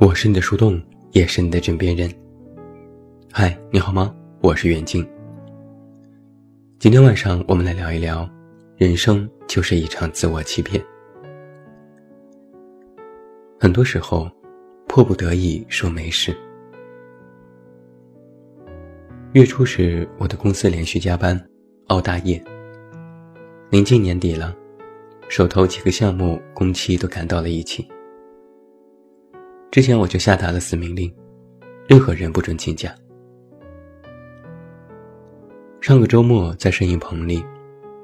[0.00, 0.80] 我是你的树洞，
[1.10, 2.08] 也是你的枕边人。
[3.32, 4.14] 嗨，你好吗？
[4.40, 5.04] 我是袁静。
[6.78, 8.28] 今天晚上我们来聊一聊，
[8.76, 10.80] 人生就是一场自我欺骗。
[13.58, 14.30] 很多时候，
[14.86, 16.32] 迫不得已说没事。
[19.32, 21.44] 月初时，我的公司连续加班，
[21.88, 22.40] 熬大夜。
[23.68, 24.54] 临近年底了，
[25.28, 27.84] 手头几个项目工期都赶到了一起。
[29.70, 31.12] 之前我就下达了死命令，
[31.86, 32.94] 任何人不准请假。
[35.78, 37.44] 上个周末在摄影棚里，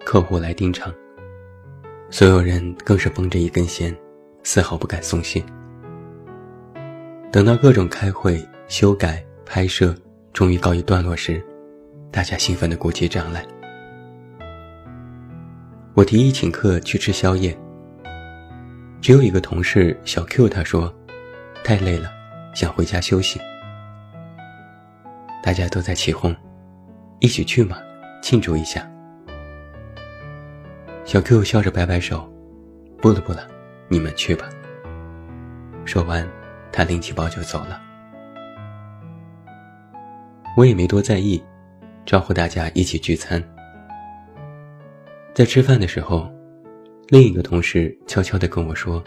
[0.05, 0.93] 客户来盯场，
[2.11, 3.97] 所有人更是绷着一根弦，
[4.43, 5.43] 丝毫不敢松懈。
[7.33, 9.95] 等到各种开会、修改、拍摄
[10.35, 11.43] 终于告一段落时，
[12.13, 13.45] 大家兴奋地鼓起掌来。
[15.95, 17.57] 我提议请客去吃宵夜，
[19.01, 20.95] 只有一个同事小 Q 他说。
[21.65, 22.13] 太累了，
[22.55, 23.41] 想回家休息。
[25.43, 26.37] 大家都在起哄，
[27.21, 27.79] 一起去嘛，
[28.23, 28.87] 庆祝一下。
[31.07, 32.31] 小 Q 笑着摆摆手，
[32.99, 33.49] 不了不了，
[33.89, 34.47] 你们去吧。
[35.87, 36.29] 说完，
[36.71, 37.81] 他拎起包就走了。
[40.59, 41.43] 我也没多在意，
[42.05, 43.43] 招呼大家一起聚餐。
[45.35, 46.31] 在吃饭的时候，
[47.09, 49.03] 另一个同事悄悄地跟我说。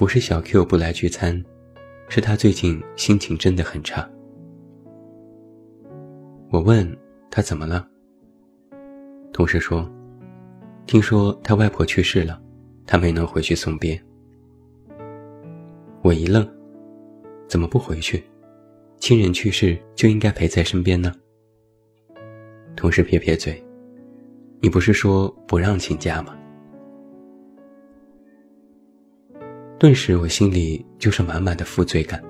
[0.00, 1.44] 不是小 Q 不来聚餐，
[2.08, 4.08] 是他最近心情真的很差。
[6.50, 6.90] 我问
[7.30, 7.86] 他怎么了，
[9.30, 9.86] 同事说，
[10.86, 12.40] 听说他外婆去世了，
[12.86, 14.02] 他没能回去送别。
[16.00, 16.48] 我一愣，
[17.46, 18.24] 怎么不回去？
[19.00, 21.12] 亲人去世就应该陪在身边呢。
[22.74, 23.62] 同事撇撇嘴，
[24.62, 26.34] 你不是说不让请假吗？
[29.80, 32.22] 顿时，我心里就是满满的负罪感。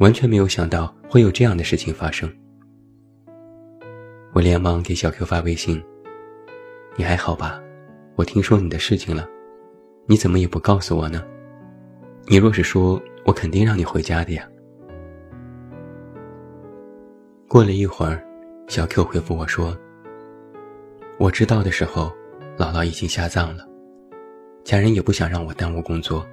[0.00, 2.30] 完全没有想到会有这样的事情发生。
[4.34, 5.82] 我连忙给小 Q 发微信
[6.94, 7.58] ：“你还好吧？
[8.16, 9.26] 我听说你的事情了，
[10.04, 11.24] 你怎么也不告诉我呢？
[12.26, 14.46] 你若是说，我肯定让你回家的呀。”
[17.48, 18.22] 过了一会儿，
[18.68, 19.74] 小 Q 回复我说
[21.18, 22.12] ：“我知道的时候，
[22.58, 23.65] 姥姥已经下葬了。”
[24.66, 26.26] 家人也不想让我耽误工作，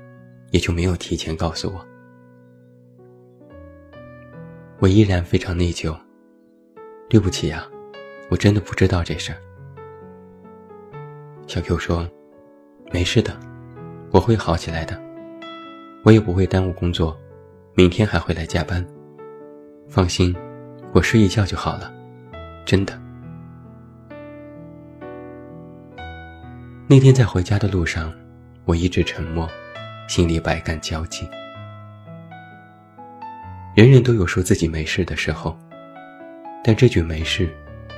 [0.49, 1.85] 也就没有提前告诉我。
[4.79, 5.95] 我依然非常内疚，
[7.07, 7.63] 对不起呀，
[8.31, 9.37] 我真的不知道这事儿。
[11.45, 12.09] 小 Q 说
[12.91, 13.39] ：“没事的，
[14.09, 14.99] 我会好起来的，
[16.01, 17.15] 我也不会耽误工作，
[17.75, 18.83] 明天还会来加班。
[19.87, 20.35] 放心，
[20.91, 21.93] 我睡一觉就好了，
[22.65, 22.99] 真的。”
[26.89, 28.11] 那天在回家的路上。
[28.65, 29.49] 我一直沉默，
[30.07, 31.27] 心里百感交集。
[33.75, 35.57] 人人都有说自己没事的时候，
[36.63, 37.49] 但这句没事，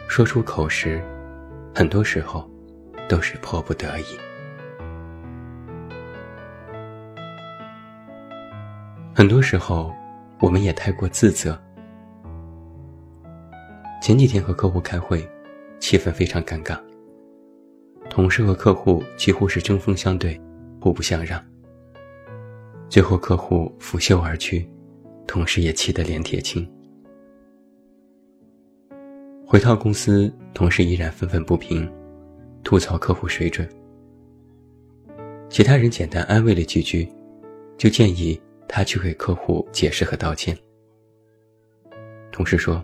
[0.07, 1.03] 说出口时，
[1.73, 2.49] 很多时候
[3.07, 4.05] 都是迫不得已。
[9.13, 9.93] 很多时候，
[10.39, 11.55] 我们也太过自责。
[14.01, 15.29] 前几天和客户开会，
[15.79, 16.79] 气氛非常尴尬，
[18.09, 20.41] 同事和客户几乎是针锋相对。
[20.85, 21.43] 互不相让，
[22.89, 24.69] 最后客户拂袖而去，
[25.25, 26.63] 同事也气得脸铁青。
[29.47, 31.91] 回到公司，同事依然愤愤不平，
[32.63, 33.67] 吐槽客户水准。
[35.49, 37.11] 其他人简单安慰了几句，
[37.79, 40.55] 就建议他去给客户解释和道歉。
[42.31, 42.79] 同事说：“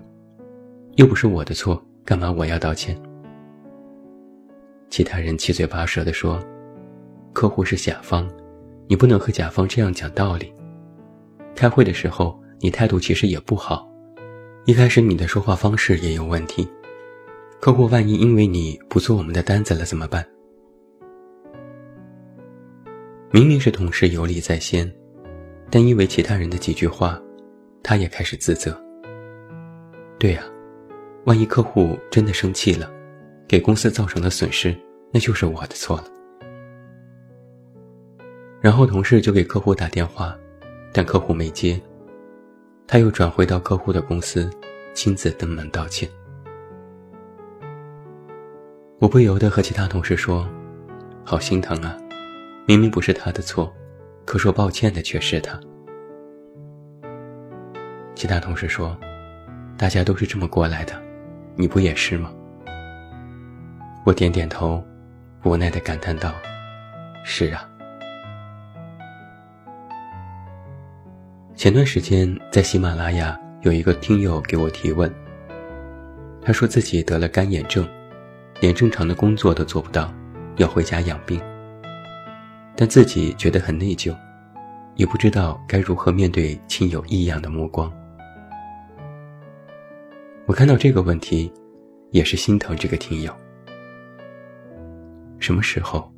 [0.97, 2.99] 又不是我的错，干嘛我要道歉？”
[4.89, 6.43] 其他人七嘴八舌地说。
[7.33, 8.29] 客户是甲方，
[8.87, 10.53] 你不能和甲方这样讲道理。
[11.55, 13.89] 开会的时候，你态度其实也不好，
[14.65, 16.67] 一开始你的说话方式也有问题。
[17.59, 20.25] 客户万一因为你不做我们的单子了怎么办？
[23.31, 24.91] 明明是同事有理在先，
[25.69, 27.21] 但因为其他人的几句话，
[27.81, 28.77] 他也开始自责。
[30.19, 30.43] 对呀，
[31.25, 32.91] 万一客户真的生气了，
[33.47, 34.75] 给公司造成了损失，
[35.13, 36.05] 那就是我的错了。
[38.61, 40.37] 然后同事就给客户打电话，
[40.93, 41.81] 但客户没接。
[42.85, 44.47] 他又转回到客户的公司，
[44.93, 46.07] 亲自登门道歉。
[48.99, 50.47] 我不由得和其他同事说
[51.25, 51.97] ：“好心疼啊，
[52.67, 53.73] 明明不是他的错，
[54.25, 55.59] 可说抱歉的却是他。”
[58.13, 58.95] 其他同事说
[59.75, 60.93] ：“大家都是这么过来的，
[61.55, 62.31] 你不也是吗？”
[64.05, 64.83] 我点点头，
[65.43, 66.31] 无奈的感叹道
[67.25, 67.67] ：“是啊。”
[71.61, 75.13] 前段时间在喜马拉雅有一个听友给我提问，
[76.41, 77.87] 他说自己得了干眼症，
[78.59, 80.11] 连正常的工作都做不到，
[80.57, 81.39] 要回家养病。
[82.75, 84.11] 但自己觉得很内疚，
[84.95, 87.93] 也不知道该如何面对亲友异样的目光。
[90.47, 91.53] 我看到这个问题，
[92.09, 93.31] 也是心疼这个听友。
[95.37, 96.11] 什么时候，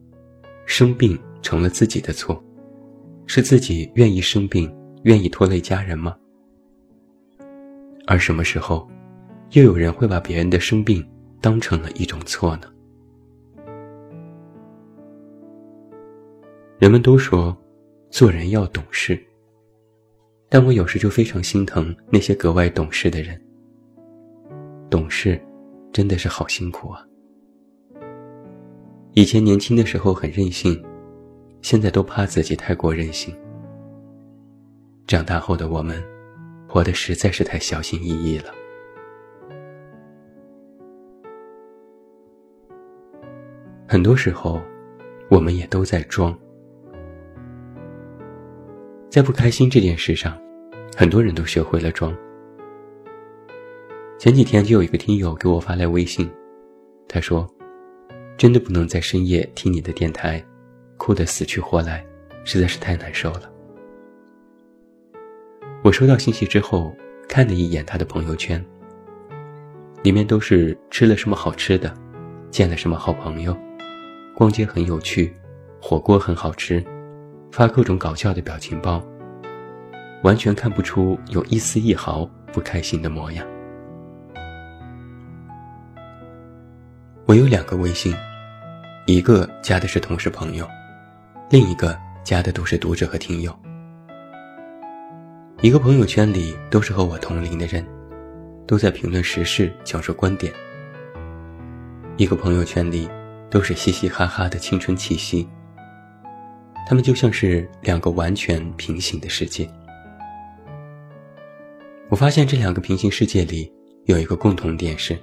[0.65, 2.41] 生病成了自己的错？
[3.27, 4.73] 是自己愿意生病？
[5.03, 6.15] 愿意拖累家人吗？
[8.07, 8.89] 而什么时候，
[9.51, 11.05] 又有人会把别人的生病
[11.39, 12.67] 当成了一种错呢？
[16.79, 17.55] 人们都说，
[18.09, 19.21] 做人要懂事。
[20.49, 23.41] 但我有时就非常心疼那些格外懂事的人。
[24.89, 25.41] 懂事，
[25.91, 27.05] 真的是好辛苦啊！
[29.13, 30.79] 以前年轻的时候很任性，
[31.61, 33.35] 现在都怕自己太过任性。
[35.05, 36.01] 长大后的我们，
[36.67, 38.53] 活得实在是太小心翼翼了。
[43.85, 44.61] 很多时候，
[45.29, 46.35] 我们也都在装。
[49.09, 50.35] 在不开心这件事上，
[50.97, 52.15] 很多人都学会了装。
[54.17, 56.31] 前几天就有一个听友给我发来微信，
[57.09, 57.47] 他说
[58.37, 60.43] ：“真的不能在深夜听你的电台，
[60.97, 62.03] 哭得死去活来，
[62.45, 63.49] 实在是太难受了。”
[65.83, 66.95] 我收到信息之后，
[67.27, 68.63] 看了一眼他的朋友圈，
[70.01, 71.93] 里面都是吃了什么好吃的，
[72.49, 73.53] 见了什么好朋友，
[74.33, 75.35] 逛街很有趣，
[75.81, 76.81] 火锅很好吃，
[77.51, 79.03] 发各种搞笑的表情包，
[80.23, 83.45] 完全看不出有一丝一毫不开心的模样。
[87.25, 88.15] 我有两个微信，
[89.05, 90.65] 一个加的是同事朋友，
[91.49, 93.53] 另一个加的都是读者和听友。
[95.63, 97.87] 一个朋友圈里都是和我同龄的人，
[98.67, 100.51] 都在评论时事、讲述观点。
[102.17, 103.09] 一个朋友圈里
[103.49, 105.47] 都是嘻嘻哈哈的青春气息。
[106.85, 109.65] 他们就像是两个完全平行的世界。
[112.09, 113.71] 我发现这两个平行世界里
[114.03, 115.17] 有一个共同点是，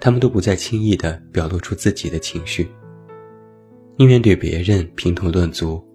[0.00, 2.66] 他们都不再轻易的表露出自己的情绪，
[3.98, 5.86] 宁愿对别人评头论足，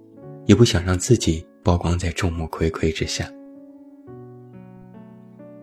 [0.45, 1.43] 也不想让自己。
[1.63, 3.31] 曝光在众目睽睽之下，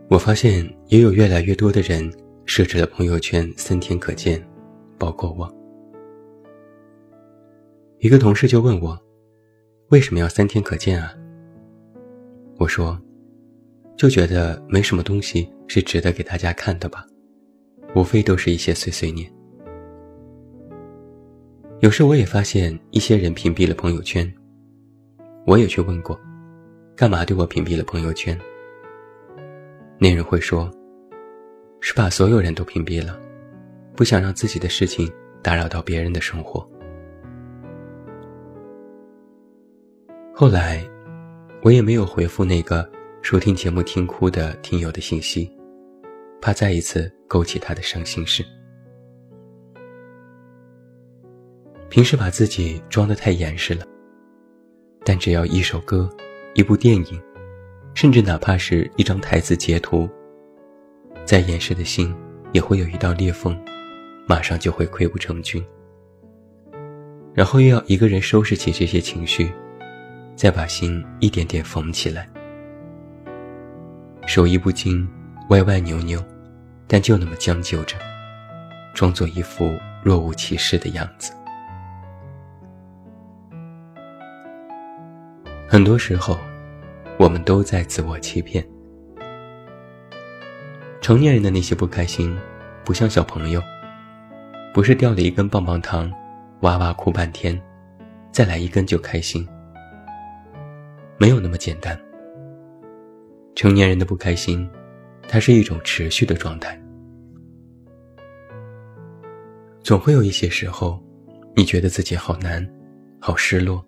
[0.08, 2.08] 我发现也有越来越多的人
[2.46, 4.40] 设置了朋友圈三天可见，
[4.96, 5.52] 包括我。
[7.98, 8.96] 一个同事就问我，
[9.88, 11.12] 为什么要三天可见啊？
[12.58, 12.96] 我说，
[13.96, 17.04] 就觉得没什么东西是值得给大家看的吧，
[17.96, 19.28] 无非都是一些碎碎念。
[21.80, 24.32] 有时我也发现一些人屏蔽了朋友圈。
[25.48, 26.20] 我也去问过，
[26.94, 28.38] 干嘛对我屏蔽了朋友圈？
[29.98, 30.70] 那人会说，
[31.80, 33.18] 是把所有人都屏蔽了，
[33.96, 35.10] 不想让自己的事情
[35.42, 36.60] 打扰到别人的生活。
[40.34, 40.86] 后来，
[41.62, 42.86] 我也没有回复那个
[43.22, 45.50] 收听节目听哭的听友的信息，
[46.42, 48.44] 怕再一次勾起他的伤心事。
[51.88, 53.86] 平时把自己装得太严实了。
[55.04, 56.08] 但只要一首歌，
[56.54, 57.22] 一部电影，
[57.94, 60.08] 甚至哪怕是一张台词截图，
[61.24, 62.14] 再严实的心
[62.52, 63.58] 也会有一道裂缝，
[64.26, 65.64] 马上就会溃不成军。
[67.34, 69.50] 然后又要一个人收拾起这些情绪，
[70.34, 72.28] 再把心一点点缝起来，
[74.26, 75.08] 手艺不精，
[75.50, 76.22] 歪歪扭扭，
[76.86, 77.96] 但就那么将就着，
[78.92, 81.32] 装作一副若无其事的样子。
[85.70, 86.38] 很多时候，
[87.18, 88.66] 我们都在自我欺骗。
[91.02, 92.34] 成年人的那些不开心，
[92.86, 93.62] 不像小朋友，
[94.72, 96.10] 不是掉了一根棒棒糖，
[96.62, 97.60] 哇哇哭半天，
[98.32, 99.46] 再来一根就开心，
[101.18, 102.00] 没有那么简单。
[103.54, 104.66] 成年人的不开心，
[105.28, 106.80] 它是一种持续的状态，
[109.82, 110.98] 总会有一些时候，
[111.54, 112.66] 你觉得自己好难，
[113.20, 113.84] 好失落。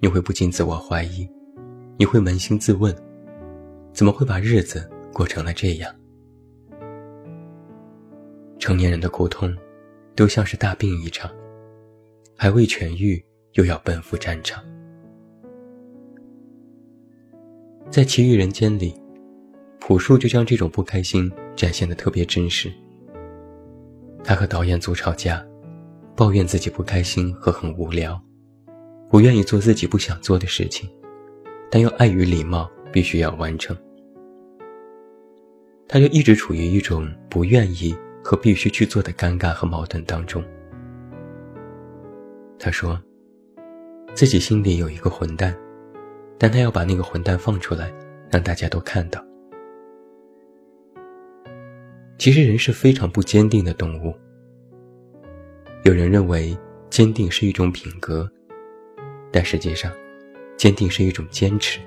[0.00, 1.28] 你会不禁自我怀疑，
[1.96, 2.94] 你会扪心自问，
[3.92, 5.92] 怎么会把日子过成了这样？
[8.60, 9.52] 成年人的苦痛，
[10.14, 11.28] 都像是大病一场，
[12.36, 13.20] 还未痊愈，
[13.54, 14.62] 又要奔赴战场。
[17.90, 18.94] 在《奇遇人间》里，
[19.80, 22.72] 朴树就将这种不开心展现的特别真实。
[24.22, 25.44] 他和导演组吵架，
[26.14, 28.20] 抱怨自己不开心和很无聊。
[29.10, 30.88] 不愿意做自己不想做的事情，
[31.70, 33.76] 但又碍于礼貌，必须要完成。
[35.86, 40.44] 他就一直处于一种不愿意和必须去做的尴尬和矛盾当中。
[42.58, 43.00] 他说，
[44.14, 45.56] 自己心里有一个混蛋，
[46.36, 47.90] 但他要把那个混蛋放出来，
[48.30, 49.24] 让大家都看到。
[52.18, 54.14] 其实人是非常不坚定的动物。
[55.84, 56.54] 有人认为
[56.90, 58.28] 坚定是一种品格，
[59.30, 59.92] 但实际上，
[60.56, 61.78] 坚定是一种坚持，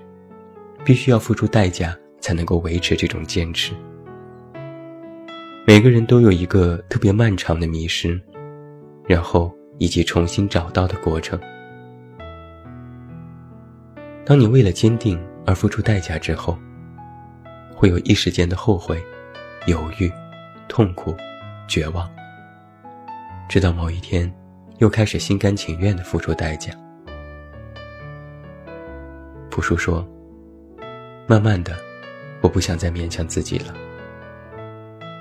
[0.85, 3.73] 必须要付出代价才能够维持这种坚持。
[5.65, 8.19] 每个人都有一个特别漫长的迷失，
[9.07, 11.39] 然后以及重新找到的过程。
[14.25, 16.57] 当你为了坚定而付出代价之后，
[17.75, 19.01] 会有一时间的后悔、
[19.65, 20.11] 犹豫、
[20.67, 21.15] 痛苦、
[21.67, 22.09] 绝望，
[23.49, 24.31] 直到某一天，
[24.77, 26.71] 又开始心甘情愿的付出代价。
[29.51, 30.07] 朴树说
[31.27, 31.75] ：“慢慢的，
[32.41, 33.75] 我不想再勉强自己了。”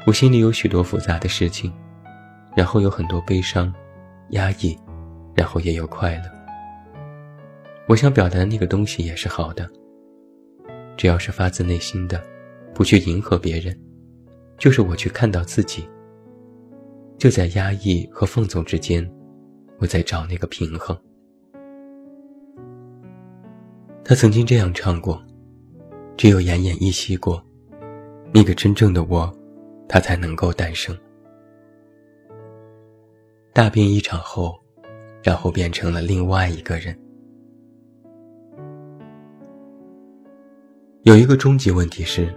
[0.07, 1.71] 我心里有许多复杂的事情，
[2.57, 3.71] 然后有很多悲伤、
[4.31, 4.79] 压抑，
[5.35, 6.23] 然后也有快乐。
[7.87, 9.69] 我想表达的那个东西也是好的，
[10.97, 12.23] 只要是发自内心的，
[12.73, 13.79] 不去迎合别人，
[14.59, 15.87] 就是我去看到自己。
[17.19, 19.07] 就在压抑和放纵之间，
[19.79, 20.97] 我在找那个平衡。
[24.11, 25.23] 他曾经这样唱过
[26.19, 27.41] ：“只有奄奄一息过，
[28.35, 29.33] 那个真正的我。”
[29.89, 30.99] 他才能够诞生。
[33.53, 34.59] 大病一场后，
[35.23, 36.99] 然后变成了另外一个人。
[41.03, 42.35] 有一个终极问题是：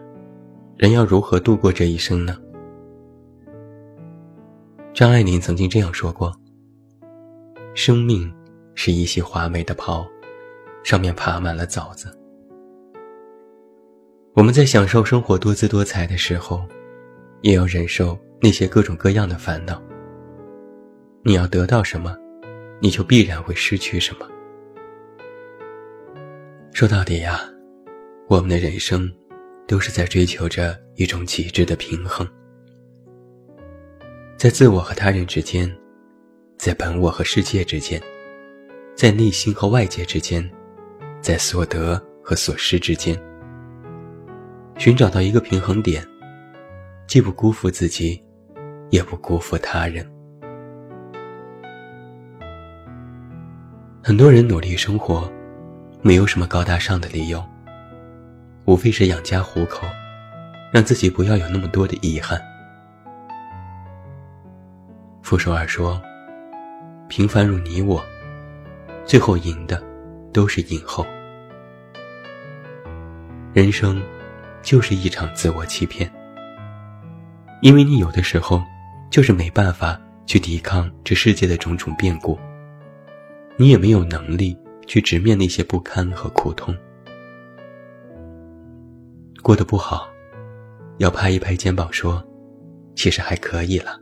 [0.78, 2.38] 人要如何度过这一生呢？
[4.94, 6.32] 张爱玲曾经这样说过
[7.74, 8.32] ：“生命
[8.76, 10.08] 是一袭华美的袍，
[10.84, 12.08] 上面爬满了枣子。
[14.36, 16.64] 我们在享受生活多姿多彩的时候。”
[17.44, 19.82] 也要忍受那些各种各样的烦恼。
[21.26, 22.16] 你要得到什么，
[22.80, 24.26] 你就必然会失去什么。
[26.72, 27.42] 说到底呀，
[28.30, 29.14] 我们的人生
[29.68, 32.26] 都是在追求着一种极致的平衡，
[34.38, 35.70] 在自我和他人之间，
[36.58, 38.02] 在本我和世界之间，
[38.96, 40.50] 在内心和外界之间，
[41.24, 43.18] 在所得和所失之间，
[44.78, 46.06] 寻找到一个平衡点。
[47.08, 48.22] 既不辜负自己，
[48.90, 50.06] 也不辜负他人。
[54.04, 55.32] 很多人努力生活，
[56.02, 57.42] 没有什么高大上的理由，
[58.66, 59.88] 无非是养家糊口，
[60.74, 62.38] 让自己不要有那么多的遗憾。
[65.22, 66.02] 傅首尔说
[67.08, 68.04] ：“平凡如你我，
[69.06, 69.82] 最后赢的
[70.34, 71.06] 都是影后。
[73.54, 74.02] 人生
[74.62, 76.12] 就是一场自我欺骗。”
[77.62, 78.62] 因为你有的时候，
[79.10, 82.38] 就是没办法去抵抗这世界的种种变故，
[83.56, 86.76] 你也没有能力去直面那些不堪和苦痛。
[89.42, 90.10] 过得不好，
[90.98, 92.22] 要拍一拍肩膀说
[92.96, 93.98] ：“其实还可以了。”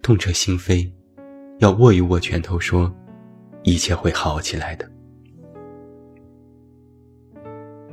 [0.00, 0.90] 痛彻心扉，
[1.58, 2.90] 要握一握拳头说
[3.64, 4.88] ：“一切会好起来的。”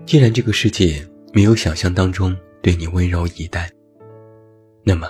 [0.05, 3.71] 既然这个世界没有想象当中对你温柔以待，
[4.83, 5.07] 那么，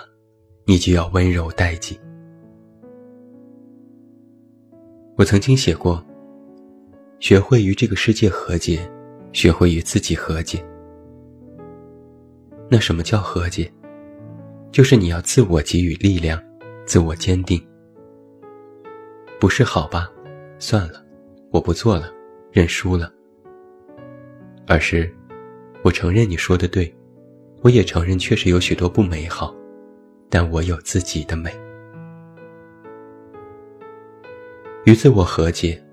[0.66, 2.00] 你就要温柔待己。
[5.18, 6.04] 我曾经写过：
[7.20, 8.90] 学会与这个世界和解，
[9.34, 10.64] 学会与自己和解。
[12.70, 13.72] 那什么叫和解？
[14.72, 16.42] 就是你要自我给予力量，
[16.86, 17.62] 自我坚定。
[19.40, 20.12] 不是好吧？
[20.62, 21.04] 算了，
[21.50, 22.14] 我不做了，
[22.52, 23.12] 认输了。
[24.68, 25.12] 而是，
[25.84, 26.96] 我承认你说的对，
[27.64, 29.54] 我也承认确实有许多不美好。
[30.30, 31.52] 但我有自己的美，
[34.86, 35.84] 与自我和解，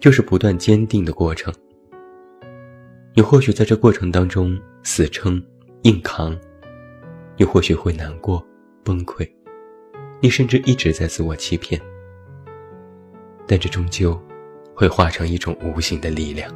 [0.00, 1.54] 就是不断坚定的过程。
[3.14, 5.42] 你或许在这过程当中死撑、
[5.84, 6.36] 硬扛，
[7.36, 8.44] 你或许会难过、
[8.82, 9.26] 崩溃，
[10.20, 11.80] 你甚至一直在自我欺骗，
[13.48, 14.20] 但这终究
[14.76, 16.48] 会化成一种无形的力量。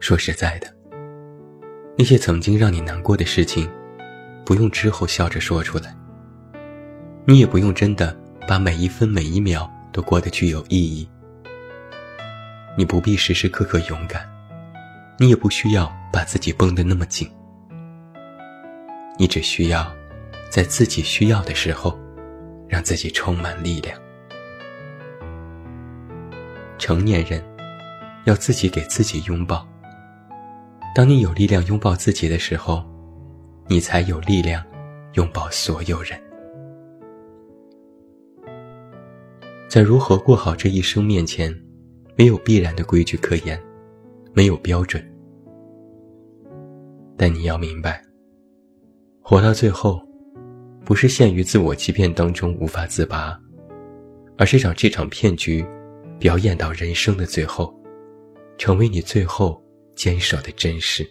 [0.00, 0.66] 说实在的。
[1.96, 3.70] 那些曾经让你难过的事情，
[4.44, 5.94] 不用之后笑着说出来。
[7.24, 8.16] 你也不用真的
[8.48, 11.08] 把每一分每一秒都过得具有意义。
[12.76, 14.28] 你不必时时刻刻勇敢，
[15.18, 17.30] 你也不需要把自己绷得那么紧。
[19.18, 19.86] 你只需要，
[20.50, 21.96] 在自己需要的时候，
[22.72, 24.00] 让自己充满力量。
[26.78, 27.44] 成年人，
[28.24, 29.68] 要自己给自己拥抱。
[30.94, 32.82] 当你有力量拥抱自己的时候，
[33.68, 34.64] 你才有力量
[35.16, 36.18] 拥抱所有人。
[39.68, 41.54] 在如何过好这一生面前，
[42.16, 43.62] 没有必然的规矩可言，
[44.32, 45.06] 没有标准。
[47.18, 48.02] 但你要明白，
[49.20, 50.00] 活到最后，
[50.84, 53.38] 不是陷于自我欺骗当中无法自拔，
[54.36, 55.64] 而是让这场骗局
[56.18, 57.74] 表演到人生的最后，
[58.58, 59.62] 成为你最后
[59.94, 61.08] 坚守的真实。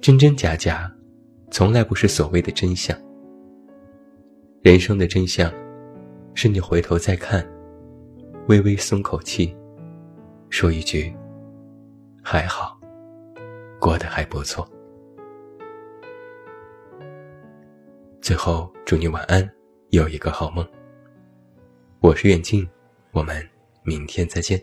[0.00, 0.90] 真真假假，
[1.50, 2.96] 从来不是所谓的真相。
[4.62, 5.52] 人生的真相。
[6.32, 7.44] 是你回头再看，
[8.46, 9.54] 微微松口气，
[10.48, 11.12] 说一句
[12.22, 12.80] ：“还好，
[13.80, 14.66] 过得还不错。”
[18.20, 19.50] 最后祝你晚安，
[19.88, 20.66] 有一个好梦。
[22.00, 22.68] 我是远近，
[23.12, 23.48] 我们
[23.82, 24.62] 明天再见。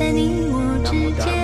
[0.00, 1.39] 在你我之间。